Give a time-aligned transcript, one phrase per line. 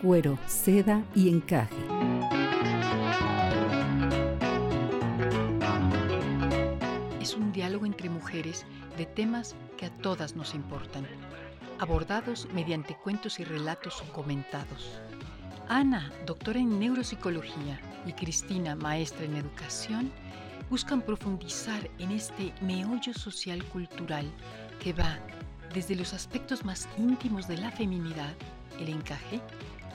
[0.00, 1.74] Cuero, seda y encaje.
[7.20, 8.64] Es un diálogo entre mujeres
[8.96, 11.06] de temas que a todas nos importan,
[11.78, 14.98] abordados mediante cuentos y relatos comentados.
[15.68, 20.10] Ana, doctora en neuropsicología, y Cristina, maestra en educación,
[20.70, 24.24] buscan profundizar en este meollo social cultural
[24.82, 25.18] que va
[25.74, 28.34] desde los aspectos más íntimos de la feminidad,
[28.80, 29.42] el encaje,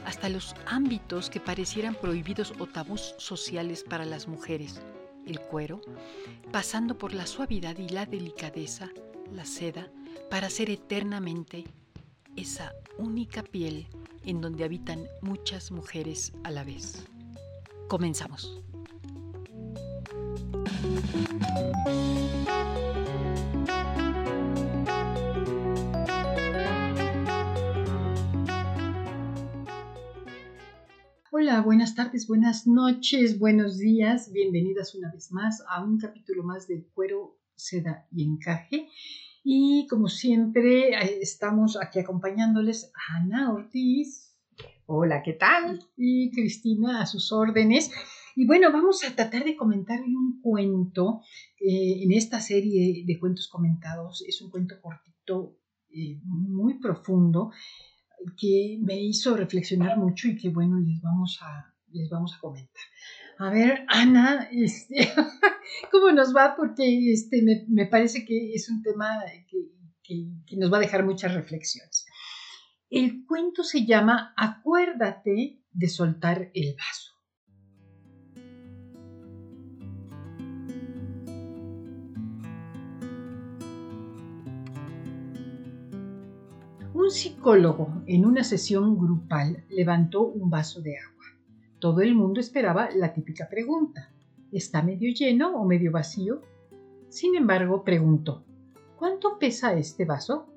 [0.06, 4.80] hasta los ámbitos que parecieran prohibidos o tabús sociales para las mujeres,
[5.26, 5.82] el cuero,
[6.52, 8.92] pasando por la suavidad y la delicadeza,
[9.32, 9.88] la seda,
[10.30, 11.64] para ser eternamente
[12.36, 13.88] esa única piel
[14.26, 17.06] en donde habitan muchas mujeres a la vez.
[17.88, 18.62] Comenzamos.
[31.32, 34.32] Hola, buenas tardes, buenas noches, buenos días.
[34.32, 38.88] Bienvenidas una vez más a un capítulo más de Cuero, Seda y Encaje.
[39.44, 40.92] Y como siempre,
[41.22, 44.38] estamos aquí acompañándoles a Ana Ortiz.
[44.86, 45.82] Hola, ¿qué tal?
[45.98, 47.92] Y Cristina a sus órdenes.
[48.38, 51.22] Y bueno, vamos a tratar de comentar un cuento
[51.60, 54.24] eh, en esta serie de cuentos comentados.
[54.26, 55.58] Es un cuento cortito,
[55.90, 57.52] eh, muy profundo,
[58.38, 62.84] que me hizo reflexionar mucho y que bueno, les vamos a, les vamos a comentar.
[63.40, 65.12] A ver, Ana, este,
[65.92, 66.56] ¿cómo nos va?
[66.56, 69.10] Porque este, me, parece que es un tema
[70.04, 72.06] que, que nos va a dejar muchas reflexiones.
[72.90, 77.14] El cuento se llama Acuérdate de soltar el vaso.
[86.94, 91.13] Un psicólogo en una sesión grupal levantó un vaso de agua.
[91.84, 94.10] Todo el mundo esperaba la típica pregunta.
[94.54, 96.40] ¿Está medio lleno o medio vacío?
[97.10, 98.46] Sin embargo, preguntó,
[98.98, 100.48] ¿cuánto pesa este vaso?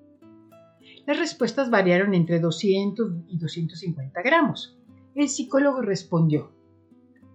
[1.04, 4.78] Las respuestas variaron entre 200 y 250 gramos.
[5.16, 6.53] El psicólogo respondió,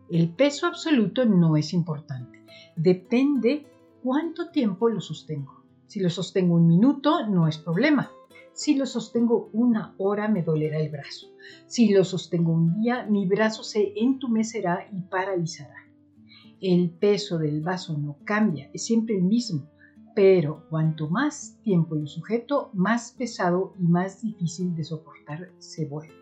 [0.09, 2.46] el peso absoluto no es importante,
[2.78, 3.66] depende
[4.02, 5.66] cuánto tiempo lo sostengo.
[5.88, 8.09] Si lo sostengo un minuto, no es problema.
[8.54, 11.28] Si lo sostengo una hora me dolerá el brazo.
[11.68, 15.76] Si lo sostengo un día, mi brazo se entumecerá y paralizará.
[16.60, 19.68] El peso del vaso no cambia, es siempre el mismo,
[20.14, 26.14] pero cuanto más tiempo lo sujeto, más pesado y más difícil de soportar se vuelve.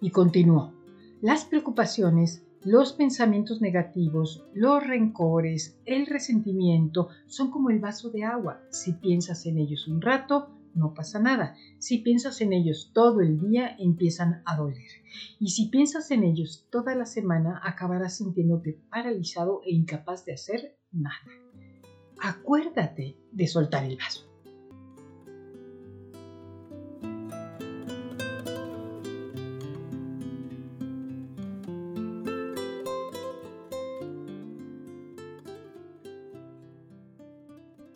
[0.00, 0.72] Y continuó.
[1.20, 8.60] Las preocupaciones, los pensamientos negativos, los rencores, el resentimiento son como el vaso de agua.
[8.70, 11.56] Si piensas en ellos un rato, no pasa nada.
[11.78, 14.86] Si piensas en ellos todo el día, empiezan a doler.
[15.40, 20.78] Y si piensas en ellos toda la semana, acabarás sintiéndote paralizado e incapaz de hacer
[20.92, 21.16] nada.
[22.20, 24.24] Acuérdate de soltar el vaso.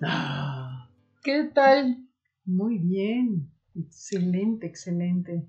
[0.03, 0.89] Ah,
[1.23, 2.10] ¿Qué tal?
[2.51, 5.47] Muy bien, excelente, excelente.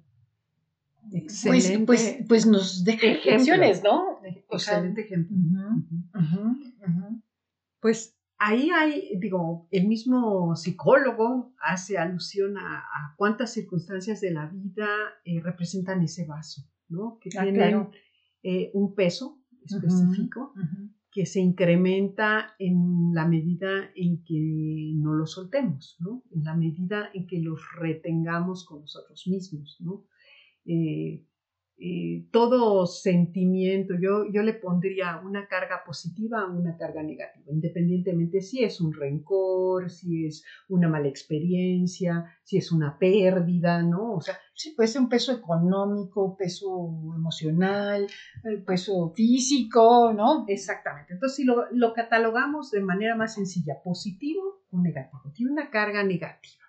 [1.09, 1.85] Pues, excelente.
[1.85, 4.19] Pues, pues, nos deja ejemplos, ¿no?
[4.51, 5.35] Excelente ejemplo.
[7.79, 14.88] Pues ahí hay, digo, el mismo psicólogo hace alusión a, cuántas circunstancias de la vida
[15.25, 17.18] eh, representan ese vaso, ¿no?
[17.19, 17.89] Que ah, tienen
[18.44, 20.53] eh, un peso específico
[21.11, 26.23] que se incrementa en la medida en que no lo soltemos, ¿no?
[26.31, 29.77] en la medida en que los retengamos con nosotros mismos.
[29.81, 30.05] ¿no?
[30.66, 31.25] Eh,
[31.77, 38.41] eh, todo sentimiento, yo, yo le pondría una carga positiva o una carga negativa, independientemente
[38.41, 44.13] si es un rencor, si es una mala experiencia, si es una pérdida, ¿no?
[44.13, 46.68] O sea, sí, puede ser un peso económico, peso
[47.15, 48.06] emocional,
[48.67, 50.45] peso físico, ¿no?
[50.47, 51.13] Exactamente.
[51.13, 56.03] Entonces, si lo, lo catalogamos de manera más sencilla, positivo o negativo, tiene una carga
[56.03, 56.63] negativa,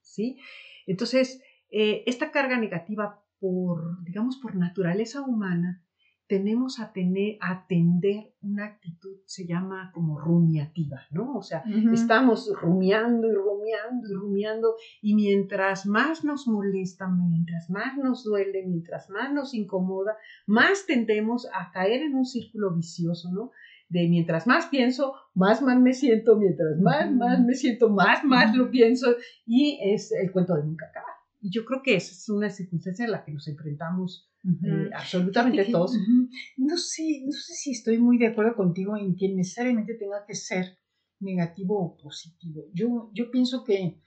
[0.00, 0.38] ¿sí?
[0.86, 5.82] Entonces, eh, esta carga negativa por, digamos, por naturaleza humana,
[6.28, 11.36] tenemos a tener, a atender una actitud, se llama como rumiativa, ¿no?
[11.36, 11.62] O sea,
[11.92, 18.66] estamos rumiando y rumiando y rumiando, y mientras más nos molesta, mientras más nos duele,
[18.66, 20.16] mientras más nos incomoda,
[20.46, 23.52] más tendemos a caer en un círculo vicioso, ¿no?
[23.88, 28.56] De mientras más pienso, más mal me siento, mientras más mal me siento, más más
[28.56, 29.14] lo pienso,
[29.46, 31.15] y es el cuento de nunca acabar.
[31.40, 35.64] Y yo creo que esa es una circunstancia en la que nos enfrentamos eh, absolutamente
[35.66, 35.96] todos.
[36.56, 40.34] No sé, no sé si estoy muy de acuerdo contigo en que necesariamente tenga que
[40.34, 40.78] ser
[41.20, 42.64] negativo o positivo.
[42.72, 44.00] Yo, yo pienso que,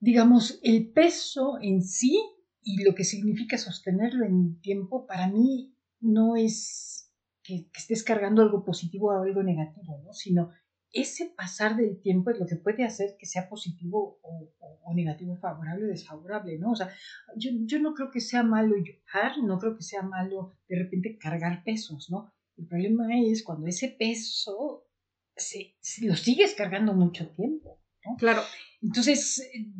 [0.00, 2.20] digamos, el peso en sí
[2.62, 7.12] y lo que significa sostenerlo en tiempo, para mí no es
[7.42, 10.12] que, que estés cargando algo positivo o algo negativo, ¿no?
[10.12, 10.50] sino
[10.94, 15.86] ese pasar del tiempo es lo que puede hacer que sea positivo o, negativo, favorable
[15.86, 16.70] o desfavorable, ¿no?
[16.70, 16.88] O sea,
[17.36, 21.18] yo, yo, no creo que sea malo llorar, no creo que sea malo de repente
[21.18, 22.32] cargar pesos, ¿no?
[22.56, 24.86] El problema es cuando ese peso
[25.36, 28.16] se, lo sigues cargando mucho tiempo, ¿no?
[28.16, 28.42] Claro.
[28.80, 29.72] Entonces, eh,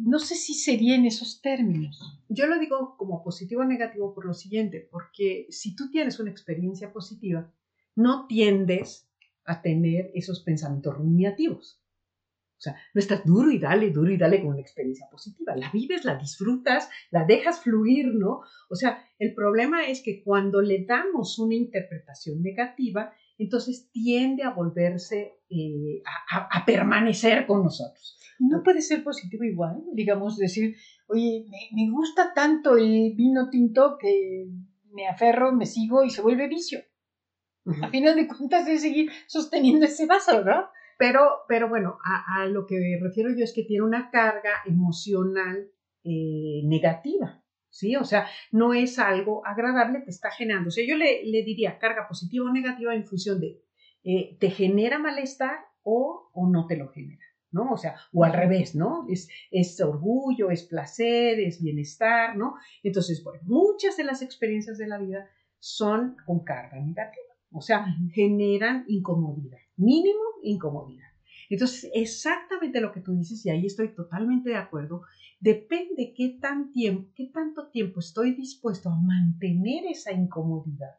[0.00, 1.98] no sé si sería en esos términos.
[2.28, 6.30] Yo lo digo como positivo o negativo por lo siguiente, porque si tú tienes una
[6.30, 7.50] experiencia positiva,
[7.96, 9.09] no tiendes
[9.50, 11.82] a tener esos pensamientos rumiativos.
[12.56, 15.56] O sea, no estás duro y dale, duro y dale con una experiencia positiva.
[15.56, 18.42] La vives, la disfrutas, la dejas fluir, ¿no?
[18.68, 24.50] O sea, el problema es que cuando le damos una interpretación negativa, entonces tiende a
[24.50, 28.18] volverse, eh, a, permanecer con nosotros.
[28.38, 30.76] No puede ser positivo igual, digamos, decir,
[31.08, 34.48] oye, me gusta tanto el vino tinto que
[34.92, 36.80] me aferro, me sigo y se vuelve vicio.
[37.82, 40.68] A final de cuentas de seguir sosteniendo ese vaso, ¿no?
[40.98, 45.70] Pero, pero bueno, a, lo que me refiero yo es que tiene una carga emocional
[46.04, 47.96] eh, negativa, ¿sí?
[47.96, 50.68] O sea, no es algo agradable, te está generando.
[50.68, 53.62] O sea, yo le, le diría carga positiva o negativa en función de,
[54.04, 57.24] eh, ¿te genera malestar o, o no te lo genera?
[57.50, 57.72] ¿no?
[57.72, 59.06] O sea, o al revés, ¿no?
[59.08, 62.54] Es, es orgullo, es placer, es bienestar, ¿no?
[62.82, 65.28] Entonces, bueno, muchas de las experiencias de la vida
[65.58, 67.29] son con carga negativa.
[67.52, 71.08] O sea, generan incomodidad, mínimo incomodidad.
[71.48, 75.02] Entonces, exactamente lo que tú dices, y ahí estoy totalmente de acuerdo,
[75.40, 80.98] depende qué, tan tiempo, qué tanto tiempo estoy dispuesto a mantener esa incomodidad,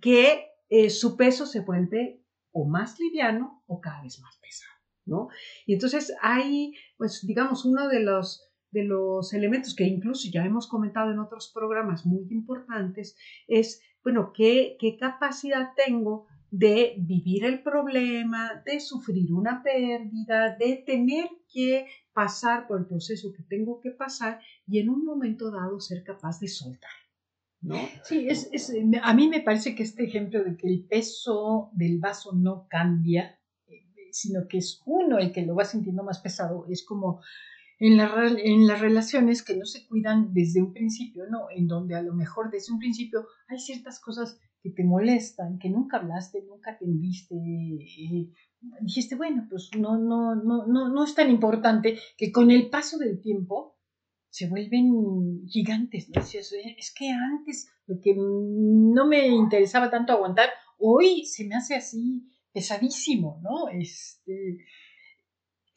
[0.00, 4.74] que eh, su peso se vuelve o más liviano o cada vez más pesado,
[5.04, 5.28] ¿no?
[5.66, 10.68] Y entonces hay, pues, digamos, uno de los de los elementos que incluso ya hemos
[10.68, 17.62] comentado en otros programas muy importantes es bueno, ¿qué, qué capacidad tengo de vivir el
[17.62, 23.90] problema, de sufrir una pérdida, de tener que pasar por el proceso que tengo que
[23.90, 26.90] pasar y en un momento dado ser capaz de soltar.
[27.60, 27.76] ¿No?
[28.04, 28.72] Sí, es, es,
[29.02, 33.40] a mí me parece que este ejemplo de que el peso del vaso no cambia,
[33.66, 37.20] eh, sino que es uno el que lo va sintiendo más pesado, es como
[37.78, 41.46] en, la, en las relaciones que no se cuidan desde un principio, ¿no?
[41.50, 45.70] En donde a lo mejor desde un principio hay ciertas cosas que te molestan, que
[45.70, 48.28] nunca hablaste, nunca atendiste, eh,
[48.80, 52.98] dijiste, bueno, pues no, no, no, no, no es tan importante que con el paso
[52.98, 53.76] del tiempo
[54.30, 56.20] se vuelven gigantes, ¿no?
[56.20, 62.28] Es que antes lo que no me interesaba tanto aguantar, hoy se me hace así
[62.52, 63.68] pesadísimo, ¿no?
[63.68, 64.58] Este,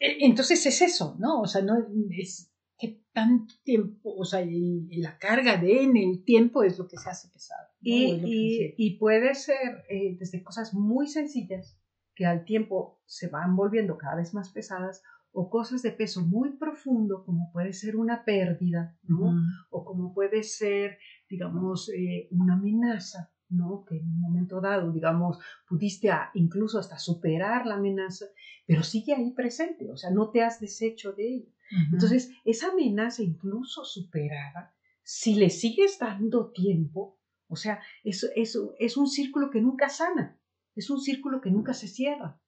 [0.01, 1.41] entonces es eso, ¿no?
[1.41, 1.75] O sea, no
[2.09, 6.97] es que tanto tiempo, o sea, la carga de en el tiempo es lo que
[6.97, 7.67] se hace pesado.
[7.79, 11.77] Y, puede ser eh, desde cosas muy sencillas
[12.15, 16.57] que al tiempo se van volviendo cada vez más pesadas o cosas de peso muy
[16.57, 19.33] profundo como puede ser una pérdida, ¿no?
[19.69, 20.97] O como puede ser,
[21.29, 23.83] digamos, eh, una amenaza, ¿no?
[23.87, 28.25] Que en un momento dado, digamos, pudiste incluso hasta superar la amenaza
[28.71, 31.51] pero sigue ahí presente, o sea, no te has deshecho de ella.
[31.91, 39.07] Entonces, esa amenaza incluso superada, si le sigues dando tiempo, o sea, es, es un
[39.07, 40.39] círculo que nunca sana,
[40.73, 42.39] es un círculo que nunca se cierra.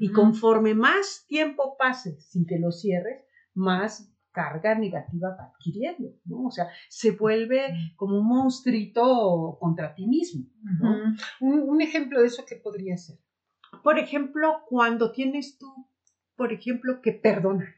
[0.00, 6.46] Y conforme más tiempo pase sin que lo cierres, más carga negativa va adquiriendo, ¿no?
[6.46, 10.46] O sea, se vuelve como un monstruito contra ti mismo.
[11.40, 13.18] un, ejemplo de eso que podría ser.
[13.82, 15.66] Por ejemplo, cuando tienes tú,
[16.36, 17.74] por ejemplo, que perdonar,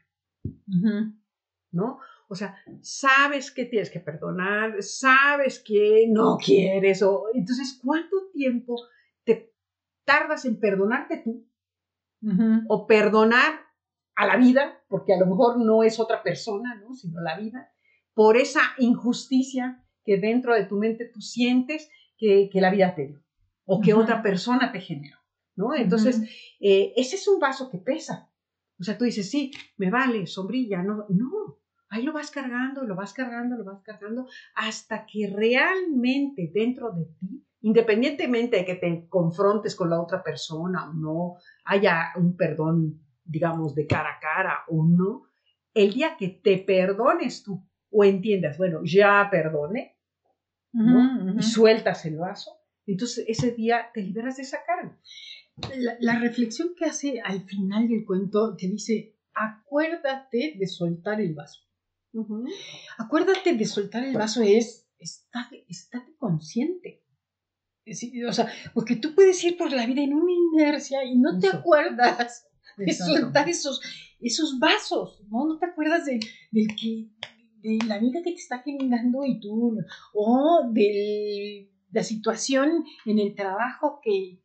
[1.71, 1.99] ¿no?
[2.27, 8.77] O sea, sabes que tienes que perdonar, sabes que no quieres, o entonces, ¿cuánto tiempo
[9.25, 9.53] te
[10.05, 11.45] tardas en perdonarte tú?
[12.69, 13.70] O perdonar
[14.21, 16.93] a la vida, porque a lo mejor no es otra persona, ¿no?
[16.93, 17.71] Sino la vida,
[18.13, 23.07] por esa injusticia que dentro de tu mente tú sientes que, que la vida te
[23.07, 23.23] dio
[23.65, 25.17] o que otra persona te generó,
[25.55, 25.73] ¿no?
[25.73, 26.21] Entonces,
[26.59, 28.29] eh, ese es un vaso que pesa.
[28.79, 31.59] O sea, tú dices, sí, me vale, sombrilla, no, no,
[31.89, 37.05] ahí lo vas cargando, lo vas cargando, lo vas cargando, hasta que realmente dentro de
[37.19, 43.01] ti, independientemente de que te confrontes con la otra persona o no, haya un perdón,
[43.23, 45.23] digamos, de cara a cara o no,
[45.73, 49.97] el día que te perdones tú o entiendas, bueno, ya perdone,
[50.73, 52.51] y sueltas el vaso,
[52.85, 54.97] entonces ese día te liberas de esa carga.
[55.99, 61.61] La, reflexión que hace al final del cuento, que dice, acuérdate de soltar el vaso.
[62.97, 67.03] Acuérdate de soltar el vaso es, estate, estate consciente.
[68.27, 71.49] o sea, porque tú puedes ir por la vida en una inercia y no te
[71.49, 72.47] acuerdas
[72.85, 73.81] de soltar esos,
[74.19, 75.45] esos vasos, ¿no?
[75.45, 76.19] No te acuerdas de,
[76.51, 77.09] del que,
[77.61, 79.77] de la vida que te está generando y tú,
[80.13, 84.39] o de la situación en el trabajo que,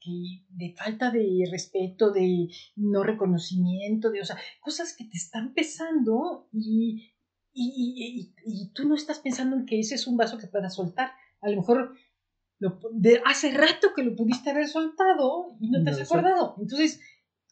[0.49, 6.49] de falta de respeto, de no reconocimiento, de, o sea, cosas que te están pesando
[6.53, 7.13] y,
[7.53, 11.13] y, y, tú no estás pensando en que ese es un vaso que puedas soltar.
[11.41, 11.95] A lo mejor
[12.59, 16.57] lo, de hace rato que lo pudiste haber soltado y no te has acordado.
[16.61, 17.01] Entonces,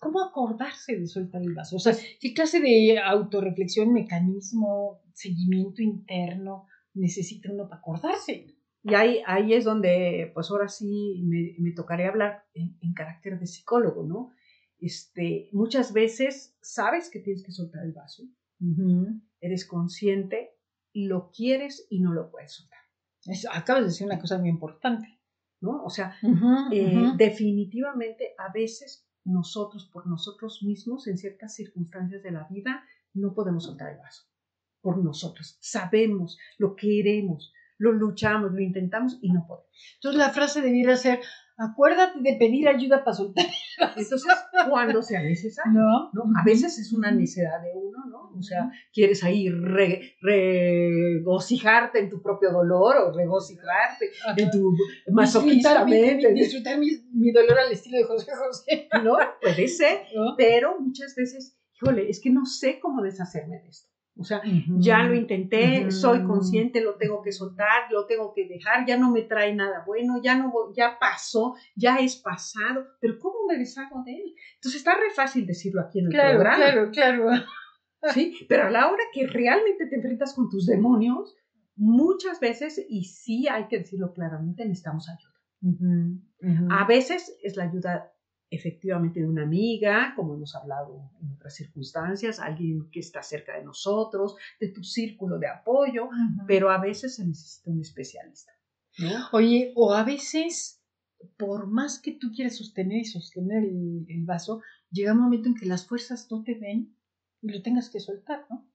[0.05, 1.77] ¿cómo acordarse de soltar el vaso?
[1.77, 8.55] O sea, ¿qué clase de autorreflexión, mecanismo, seguimiento interno necesita uno para acordarse?
[8.83, 13.47] Y ahí, ahí es donde, pues ahora sí me, me tocaría hablar en, carácter de
[13.47, 14.31] psicólogo, ¿no?
[14.79, 18.25] Este, muchas veces sabes que tienes que soltar el vaso,
[19.41, 20.51] eres consciente,
[20.93, 22.79] lo quieres y no lo puedes soltar.
[23.53, 25.19] acabas de decir una cosa muy importante,
[25.63, 25.83] ¿no?
[25.83, 26.15] O sea,
[26.71, 33.35] eh, definitivamente a veces nosotros, por nosotros mismos, en ciertas circunstancias de la vida, no
[33.35, 34.25] podemos soltar el vaso.
[34.81, 35.57] Por nosotros.
[35.61, 39.71] Sabemos, lo queremos, lo luchamos, lo intentamos y no podemos.
[39.95, 41.21] Entonces la frase debiera ser,
[41.57, 43.47] acuérdate de pedir ayuda para soltar.
[43.97, 44.33] Entonces,
[44.69, 45.81] cuando sea necesario.
[46.13, 46.23] ¿No?
[46.39, 48.31] A veces es una necesidad de uno, ¿no?
[48.37, 49.49] O sea, quieres ahí
[50.21, 54.77] regocijarte en tu propio dolor o regocijarte en tu
[55.13, 56.33] masoquistamente.
[56.33, 58.89] Disfrutar, mi, mi, dolor al estilo de José José.
[59.05, 59.17] ¿No?
[59.41, 60.03] Puede ser,
[60.37, 63.94] pero muchas veces, híjole, es que no sé cómo deshacerme de esto.
[64.17, 64.41] O sea,
[64.79, 69.11] ya lo intenté, soy consciente, lo tengo que soltar, lo tengo que dejar, ya no
[69.11, 74.05] me trae nada bueno, ya no ya pasó, ya es pasado, pero ¿cómo me deshago
[74.05, 74.35] de él?
[74.55, 76.57] Entonces está re fácil decirlo aquí en el claro, programa.
[76.57, 77.45] Claro, claro.
[78.13, 81.35] Sí, pero a la hora que realmente te enfrentas con tus demonios,
[81.75, 85.35] muchas veces, y sí hay que decirlo claramente, necesitamos ayuda.
[86.71, 88.14] A veces es la ayuda
[88.55, 93.65] efectivamente de una amiga, como hemos hablado en otras circunstancias, alguien que está cerca de
[93.65, 96.09] nosotros, de tu círculo de apoyo,
[96.47, 98.53] pero a veces se necesita un especialista.
[99.33, 100.83] Oye, o a veces,
[101.37, 105.67] por más que tú quieras sostener y sostener el, vaso, llega un momento en que
[105.67, 106.97] las fuerzas no te ven
[107.43, 108.71] y lo tengas que soltar, ¿no?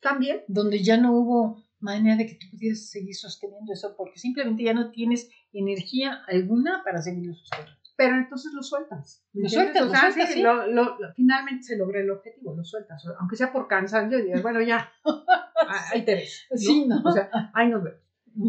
[0.00, 0.42] También.
[0.48, 4.74] Donde ya no hubo manera de que tú pudieras seguir sosteniendo eso, porque simplemente ya
[4.74, 9.26] no tienes energía alguna para seguirlo sosteniendo pero entonces lo sueltas.
[9.32, 14.22] Lo sueltas, lo sueltas, finalmente se logra el objetivo, lo sueltas, aunque sea por cansancio,
[14.22, 14.92] digas, bueno, ya,
[15.92, 16.46] ahí te ves.
[16.54, 17.02] Sí, ¿no?
[17.04, 18.00] O sea, ahí nos vemos.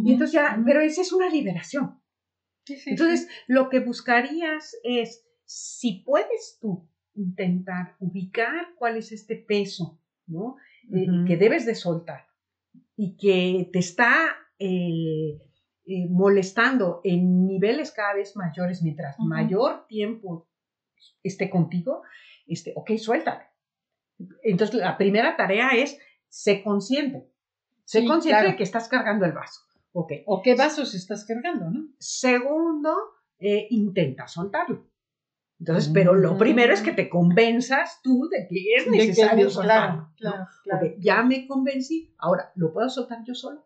[0.05, 1.99] y entonces ya, pero esa es una liberación.
[2.85, 10.57] entonces, lo que buscarías es, si puedes tú intentar ubicar cuál es este peso, ¿no?
[10.93, 12.27] Eh, que debes de soltar
[12.95, 15.41] y que te está eh,
[15.91, 20.47] eh, molestando en niveles cada vez mayores, mientras mayor tiempo
[21.23, 22.03] esté contigo,
[22.45, 23.41] este, ok, suéltalo.
[24.43, 27.27] Entonces, la primera tarea es, sé consciente.
[27.85, 29.61] Sé consciente de que estás cargando el vaso.
[29.91, 30.21] Okay.
[30.27, 31.87] ¿O qué vasos estás cargando, no?
[31.97, 32.95] Segundo,
[33.39, 34.91] eh, intenta soltarlo.
[35.59, 40.13] Entonces, pero lo primero es que te convenzas tú de que es necesario soltarlo.
[40.17, 43.65] Claro, claro, ya me convencí, ahora, ¿lo puedo soltar yo solo?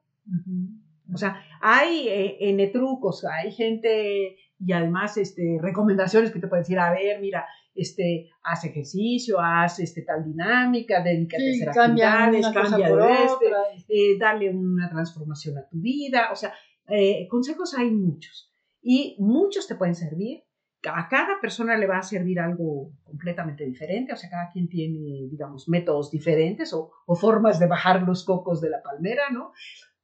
[1.12, 6.80] O sea, hay eh, trucos, hay gente y además este, recomendaciones que te pueden decir,
[6.80, 7.46] a ver, mira,
[7.76, 13.46] este, haz ejercicio, haz este, tal dinámica, dedícate a hacer actividades, cambia de este,
[13.90, 16.30] eh, dale una transformación a tu vida.
[16.32, 16.54] O sea,
[16.88, 20.44] eh, consejos hay muchos y muchos te pueden servir.
[20.86, 25.30] A cada persona le va a servir algo completamente diferente, o sea, cada quien tiene,
[25.30, 29.54] digamos, métodos diferentes o, o formas de bajar los cocos de la palmera, ¿no?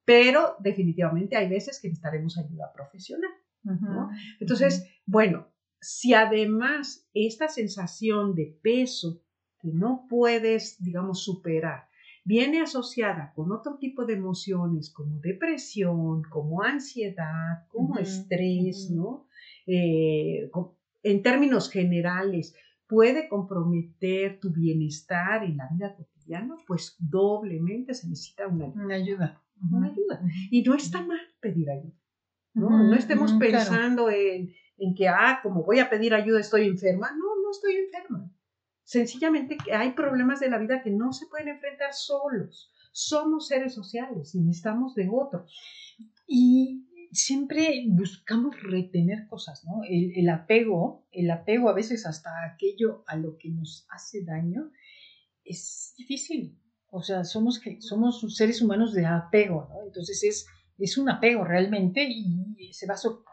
[0.10, 3.30] Pero definitivamente hay veces que necesitaremos ayuda profesional.
[4.40, 5.50] Entonces, bueno,
[5.80, 9.22] si además esta sensación de peso
[9.60, 11.90] que no puedes, digamos, superar,
[12.26, 19.28] viene asociada con otro tipo de emociones como depresión, como ansiedad, como estrés, ¿no?
[19.68, 20.50] Eh,
[21.04, 22.56] en términos generales,
[22.88, 28.84] puede comprometer tu bienestar en la vida cotidiana, pues doblemente se necesita una ayuda.
[28.84, 29.44] Una ayuda.
[29.72, 30.22] Una ayuda.
[30.50, 31.94] Y no está mal pedir ayuda.
[32.54, 37.12] No, no estemos pensando en, en, que, ah, como voy a pedir ayuda, estoy enferma.
[37.12, 38.32] No, no estoy enferma.
[38.84, 42.74] Sencillamente hay problemas de la vida que no se pueden enfrentar solos.
[42.92, 45.56] Somos seres sociales y necesitamos de otros.
[46.26, 49.82] Y siempre buscamos retener cosas, ¿no?
[49.88, 54.72] El, apego, el apego a veces hasta aquello a lo que nos hace daño,
[55.44, 56.58] es difícil.
[56.92, 59.84] O sea, somos, somos seres humanos de apego, ¿no?
[59.86, 63.24] Entonces es, es un apego realmente y ese vaso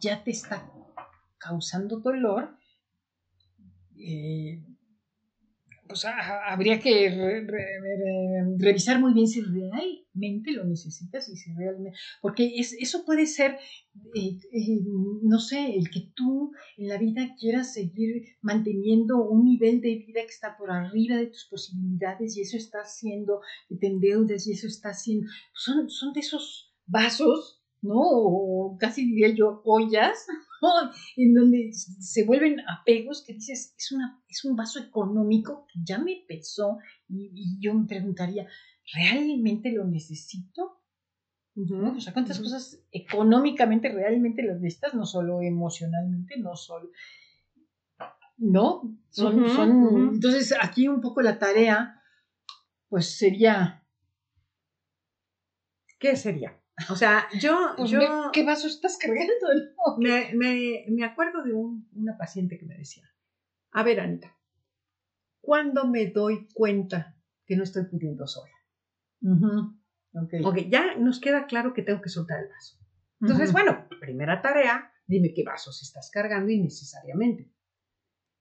[0.00, 0.70] ya te está
[1.38, 2.56] causando dolor,
[3.98, 4.62] eh,
[5.92, 6.06] pues
[6.46, 7.46] habría que
[8.58, 13.58] revisar muy bien si realmente lo necesitas y si realmente, porque eso puede ser,
[14.14, 14.80] eh, eh,
[15.22, 20.22] no sé, el que tú en la vida quieras seguir manteniendo un nivel de vida
[20.22, 24.52] que está por arriba de tus posibilidades y eso está haciendo que te endeudes y
[24.52, 27.98] eso está haciendo, son, son de esos vasos ¿no?
[27.98, 30.26] O casi diría yo ollas,
[31.16, 35.98] en donde se vuelven apegos que dices, es, una, es un vaso económico que ya
[35.98, 36.78] me pesó
[37.08, 38.46] y, yo me preguntaría,
[38.94, 40.78] ¿realmente lo necesito?
[41.54, 44.94] O sea, ¿cuántas cosas económicamente realmente las necesitas?
[44.94, 46.90] No solo emocionalmente, no solo...
[48.38, 48.98] ¿No?
[49.10, 50.14] Son, son...
[50.14, 52.02] Entonces, aquí un poco la tarea,
[52.88, 53.86] pues sería...
[55.98, 56.61] ¿Qué sería?
[56.90, 57.74] O sea, yo...
[57.76, 58.00] Pues yo
[58.32, 59.32] ¿Qué vaso estás cargando?
[59.98, 63.04] Me, me, me, acuerdo de un, una paciente que me decía,
[63.72, 64.36] a ver, Anita,
[65.40, 68.52] ¿cuándo me doy cuenta que no estoy pudiendo sola?
[70.24, 70.44] okay.
[70.44, 72.78] ok, ya nos queda claro que tengo que soltar el vaso.
[73.20, 77.52] Entonces, bueno, primera tarea, dime qué vasos estás cargando innecesariamente.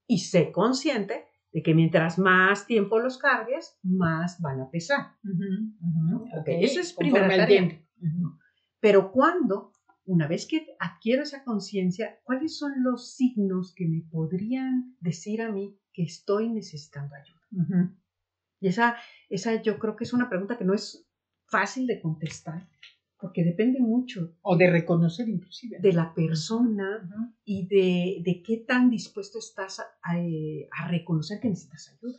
[0.08, 5.18] Y sé consciente de que mientras más tiempo los cargues, más van a pesar.
[6.40, 6.64] Okay.
[6.64, 7.80] Eso es primera tarea.
[8.80, 9.74] Pero cuando,
[10.06, 15.52] una vez que adquiero esa conciencia, ¿cuáles son los signos que me podrían decir a
[15.52, 17.96] mí que estoy necesitando ayuda?
[18.60, 18.96] Y esa,
[19.30, 21.08] esa yo creo que es una pregunta que no es
[21.46, 22.68] fácil de contestar,
[23.20, 24.36] porque depende mucho.
[24.42, 25.78] O de reconocer inclusive.
[25.80, 27.08] De la persona
[27.46, 32.18] y de, de, qué tan dispuesto estás a, eh, reconocer que necesitas ayuda.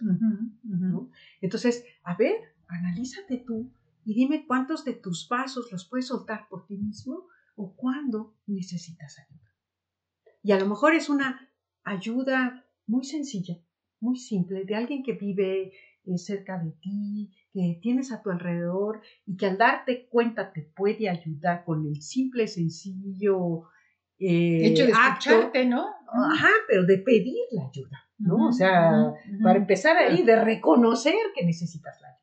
[1.40, 2.36] Entonces, a ver,
[2.68, 3.72] analízate tú
[4.04, 9.18] y dime cuántos de tus vasos los puedes soltar por ti mismo o cuándo necesitas
[9.18, 9.54] ayuda.
[10.42, 11.48] Y a lo mejor es una
[11.84, 13.58] ayuda muy sencilla,
[14.00, 15.72] muy simple, de alguien que vive
[16.04, 20.62] eh, cerca de ti, que tienes a tu alrededor y que al darte cuenta te
[20.62, 23.68] puede ayudar con el simple, sencillo
[24.18, 25.86] eh, hecho de escucharte, ¿no?
[26.08, 28.48] Ajá, pero de pedir la ayuda, ¿no?
[28.48, 32.21] o sea, para empezar ahí, de reconocer que necesitas la ayuda.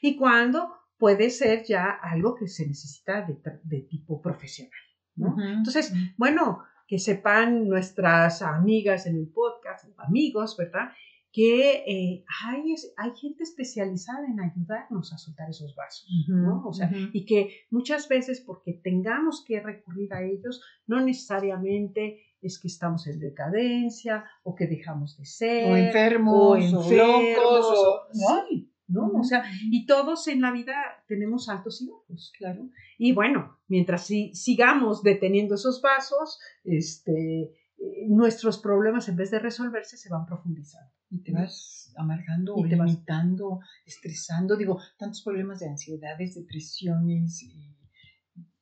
[0.00, 3.26] Y cuando puede ser ya algo que se necesita
[3.64, 4.72] de, tipo profesional,
[5.16, 10.90] Entonces, bueno, que sepan nuestras amigas en el podcast, amigos, ¿verdad?
[11.30, 16.64] Que eh, hay, hay gente especializada en ayudarnos a soltar esos vasos, ¿no?
[16.66, 22.58] O sea, y que muchas veces porque tengamos que recurrir a ellos, no necesariamente es
[22.58, 25.70] que estamos en decadencia o que dejamos de ser.
[25.70, 28.44] O enfermos, o, locos, ¿no?
[28.88, 29.12] ¿No?
[29.14, 30.74] O sea, y todos en la vida
[31.06, 32.68] tenemos altos y bajos, claro.
[32.96, 37.42] Y bueno, mientras sigamos deteniendo esos vasos, este,
[37.78, 40.90] eh, nuestros problemas en vez de resolverse se van profundizando.
[41.10, 47.46] Y te vas amargando, y te limitando, estresando, digo, tantos problemas de ansiedades, depresiones,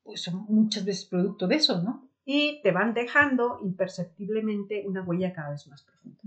[0.03, 2.09] pues son muchas veces producto de eso, ¿no?
[2.25, 6.23] Y te van dejando imperceptiblemente una huella cada vez más profunda.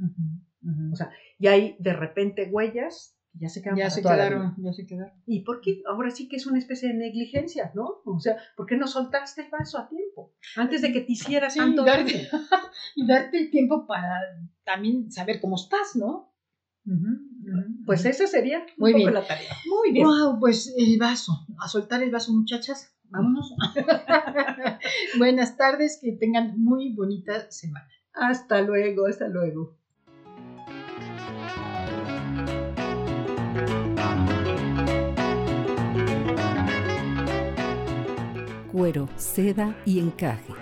[0.91, 3.79] O sea, y hay de repente huellas ya se quedaron.
[3.79, 5.13] Ya se quedaron, ya se quedaron.
[5.25, 5.81] ¿Y por qué?
[5.87, 8.01] Ahora sí que es una especie de negligencia, ¿no?
[8.05, 10.33] O sea, ¿por qué no soltaste el vaso a tiempo?
[10.55, 11.83] Antes de que te hicieras tanto.
[11.83, 11.85] Y
[13.07, 14.13] darte, el tiempo para
[14.63, 16.33] también saber cómo estás, ¿no?
[17.85, 19.13] Pues esa sería Muy bien.
[19.13, 19.51] la tarea.
[19.67, 20.07] Muy bien.
[20.07, 21.45] Wow, pues el vaso.
[21.59, 22.95] A soltar el vaso, muchachas.
[23.03, 23.55] Vámonos.
[25.17, 27.87] Buenas tardes, que tengan muy bonita semana.
[28.13, 29.78] Hasta luego, hasta luego.
[38.71, 40.53] Cuero, seda y encaje